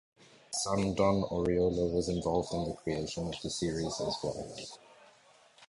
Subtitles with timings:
[0.47, 4.57] His son, Don Oriolo, was involved in the creation of this series as well.